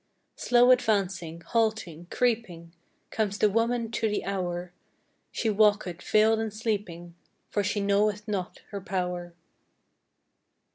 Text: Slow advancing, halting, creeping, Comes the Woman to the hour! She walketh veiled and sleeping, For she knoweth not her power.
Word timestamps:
Slow 0.35 0.71
advancing, 0.71 1.41
halting, 1.41 2.07
creeping, 2.09 2.73
Comes 3.11 3.37
the 3.37 3.51
Woman 3.51 3.91
to 3.91 4.09
the 4.09 4.25
hour! 4.25 4.73
She 5.31 5.47
walketh 5.47 6.01
veiled 6.01 6.39
and 6.39 6.51
sleeping, 6.51 7.13
For 7.51 7.63
she 7.63 7.81
knoweth 7.81 8.27
not 8.27 8.63
her 8.71 8.81
power. 8.81 9.35